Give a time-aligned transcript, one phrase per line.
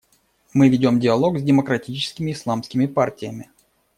[0.53, 3.51] Мы ведем диалог с демократическими исламскими партиями.